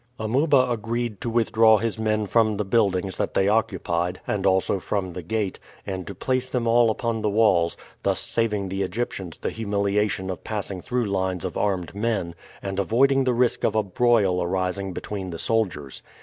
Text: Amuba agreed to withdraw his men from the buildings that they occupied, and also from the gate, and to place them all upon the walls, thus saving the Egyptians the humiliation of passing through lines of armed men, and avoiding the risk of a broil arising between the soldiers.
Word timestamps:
Amuba 0.17 0.67
agreed 0.71 1.21
to 1.21 1.29
withdraw 1.29 1.77
his 1.77 1.99
men 1.99 2.25
from 2.25 2.57
the 2.57 2.65
buildings 2.65 3.17
that 3.17 3.35
they 3.35 3.47
occupied, 3.47 4.19
and 4.25 4.47
also 4.47 4.79
from 4.79 5.13
the 5.13 5.21
gate, 5.21 5.59
and 5.85 6.07
to 6.07 6.15
place 6.15 6.49
them 6.49 6.65
all 6.65 6.89
upon 6.89 7.21
the 7.21 7.29
walls, 7.29 7.77
thus 8.01 8.19
saving 8.19 8.69
the 8.69 8.81
Egyptians 8.81 9.37
the 9.37 9.51
humiliation 9.51 10.31
of 10.31 10.43
passing 10.43 10.81
through 10.81 11.05
lines 11.05 11.45
of 11.45 11.55
armed 11.55 11.93
men, 11.93 12.33
and 12.63 12.79
avoiding 12.79 13.25
the 13.25 13.33
risk 13.35 13.63
of 13.63 13.75
a 13.75 13.83
broil 13.83 14.41
arising 14.41 14.91
between 14.91 15.29
the 15.29 15.37
soldiers. 15.37 16.01